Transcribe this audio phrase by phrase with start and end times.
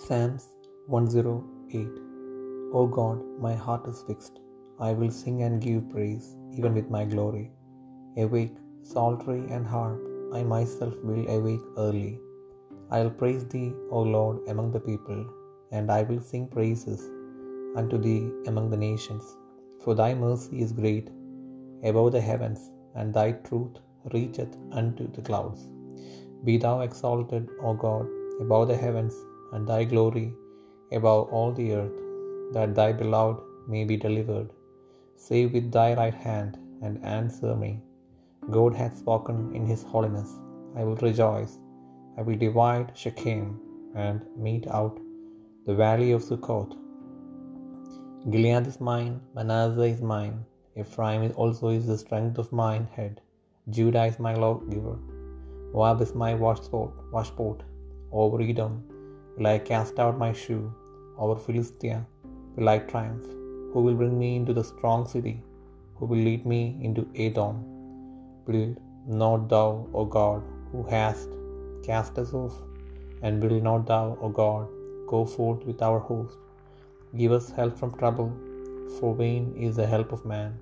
[0.00, 0.44] Psalms
[0.86, 1.88] 108
[2.72, 4.40] O God, my heart is fixed.
[4.80, 7.50] I will sing and give praise, even with my glory.
[8.16, 8.56] Awake,
[8.90, 10.00] psaltery and harp,
[10.32, 12.18] I myself will awake early.
[12.90, 15.20] I will praise thee, O Lord, among the people,
[15.72, 17.02] and I will sing praises
[17.76, 19.24] unto thee among the nations.
[19.82, 21.10] For thy mercy is great
[21.90, 22.62] above the heavens,
[22.94, 23.76] and thy truth
[24.14, 25.60] reacheth unto the clouds.
[26.46, 28.06] Be thou exalted, O God,
[28.40, 29.14] above the heavens,
[29.52, 30.28] and thy glory
[30.98, 31.98] above all the earth,
[32.54, 33.40] that thy beloved
[33.72, 34.48] may be delivered.
[35.16, 36.52] Save with thy right hand,
[36.84, 37.72] and answer me.
[38.56, 40.30] God hath spoken in his holiness.
[40.78, 41.52] I will rejoice.
[42.18, 43.48] I will divide Shechem,
[44.06, 44.96] and mete out
[45.66, 46.72] the valley of Succoth.
[48.32, 50.36] Gilead is mine, Manasseh is mine,
[50.80, 53.14] Ephraim also is the strength of mine head.
[53.76, 54.96] Judah is my lawgiver.
[55.72, 57.60] Moab is my washpot, washpot.
[58.20, 58.74] Over Edom
[59.36, 60.64] will I cast out my shoe.
[61.18, 61.98] Over Philistia
[62.56, 63.26] will I triumph.
[63.72, 65.36] Who will bring me into the strong city?
[65.96, 67.56] Who will lead me into Edom?
[68.46, 68.74] Will
[69.06, 71.30] not thou, O God, who hast
[71.88, 72.56] cast us off?
[73.22, 74.66] And will not thou, O God,
[75.12, 76.36] go forth with our host?
[77.20, 78.30] Give us help from trouble,
[78.98, 80.52] for vain is the help of man.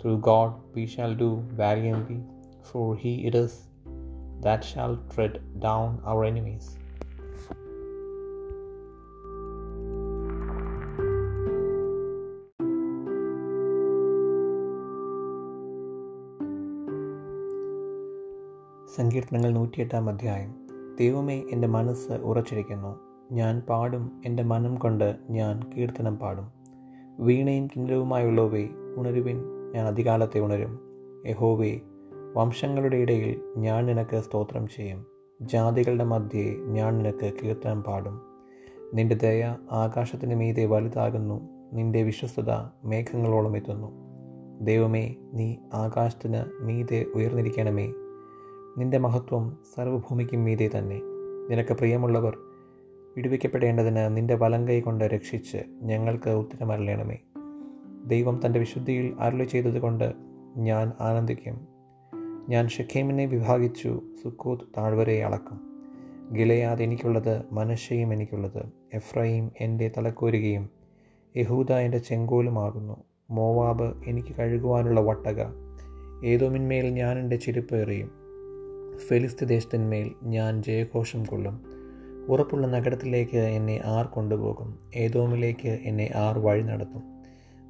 [0.00, 1.30] Through God we shall do
[1.62, 2.20] valiantly,
[2.70, 3.54] for he it is
[4.44, 6.66] that shall tread down our enemies.
[18.96, 20.54] സങ്കീർത്തനങ്ങൾ നൂറ്റിയെട്ടാം അധ്യായം.
[21.00, 22.98] ദൈവമേ എന്റെ മനസ്സ് ഉറച്ചിരിക്കുന്നു.
[23.32, 26.52] ഞാൻ പാടും എന്റെ മനം കൊണ്ട് ഞാൻ കീർത്തനം പാടും.
[27.20, 29.42] വീണയും കിന്നരവുമായുള്ളവേ ഉണരുവിൻ
[29.74, 30.80] ഞാൻ അധികാലത്തെ ഉണരും.
[31.26, 31.80] യഹോവേ
[32.36, 35.06] വംശങ്ങളുടെ ഇടയിൽ ഞാൻ നിനക്ക് സ്തോത്രം ചെയ്യും.
[35.42, 38.20] ജാതികളുടെ മധ്യേ ഞാൻ നിനക്ക് കീർത്തനം പാടും.
[38.94, 41.48] നിന്റെ ദയ ആകാശത്തിന് മീതെ വലുതാകുന്നു.
[41.72, 42.50] നിന്റെ വിശ്വസ്തത
[42.84, 43.92] മേഘങ്ങളോളം എത്തുന്നു.
[44.60, 47.92] ദൈവമേ നീ ആകാശത്തിന് മീതെ ഉയർന്നിരിക്കണമേ.
[48.78, 51.00] നിന്റെ മഹത്വം സർവഭൂമിക്കും മീതെ തന്നെ.
[51.50, 52.38] നിനക്ക് പ്രിയമുള്ളവർ
[53.16, 57.16] വിടുവിക്കപ്പെടേണ്ടതിന് നിന്റെ വലങ്കൈ കൊണ്ട് രക്ഷിച്ച് ഞങ്ങൾക്ക് ഉത്തരമരളയണമേ
[58.06, 60.12] ദൈവം തന്റെ വിശുദ്ധിയിൽ അരുളി ചെയ്തതുകൊണ്ട്
[60.56, 61.68] ഞാൻ ആനന്ദിക്കും.
[62.48, 65.60] ഞാൻ ഷെഖേമിനെ വിഭാഗിച്ചു സുക്കൂത്ത് താഴ്വരയെ അളക്കും.
[66.32, 68.66] ഗിലയാദ് എനിക്കുള്ളത് മനശ്ശയും എനിക്കുള്ളത്.
[68.94, 70.70] എഫ്രൈം എന്റെ തലക്കോരുകയും
[71.36, 72.96] യഹൂദ എന്റെ ചെങ്കോലുമാകുന്നു.
[73.30, 75.44] മോവാബ് എനിക്ക് കഴുകുവാനുള്ള വട്ടക.
[76.24, 78.27] ഏതോമിന്മേൽ ഞാൻ എന്റെ ചിരിപ്പ് എറിയും.
[78.98, 81.60] ഫെലിസ്തി ദേശത്തിന്മേൽ ഞാൻ ജയഘോഷം കൊള്ളും.
[82.28, 84.78] ഉറപ്പുള്ള നഗരത്തിലേക്ക് എന്നെ ആർ കൊണ്ടുപോകും.
[84.96, 87.02] ഏതോമിലേക്ക് എന്നെ ആർ വഴി നടത്തും.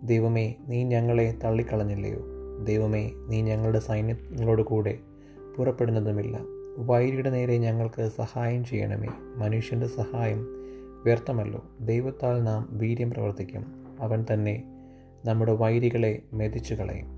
[0.02, 2.18] ദൈവമേ നീ ഞങ്ങളെ തള്ളിക്കളഞ്ഞില്ലയോ?
[2.64, 4.98] ദൈവമേ നീ ഞങ്ങളുടെ സൈന്യങ്ങളോട് കൂടെ
[5.56, 6.38] പുറപ്പെടുന്നതുമില്ല.
[6.78, 9.08] വൈരിയുടെ നേരെ ഞങ്ങൾക്ക് സഹായം ചെയ്യണമേ.
[9.36, 10.46] മനുഷ്യന്റെ സഹായം
[11.04, 11.64] വ്യർത്ഥമല്ലോ.
[11.80, 13.86] ദൈവത്താൽ നാം വീര്യം പ്രവർത്തിക്കും.
[14.00, 14.62] അവൻ തന്നെ
[15.24, 17.17] നമ്മുടെ വൈരികളെ മെതിച്ചു കളയും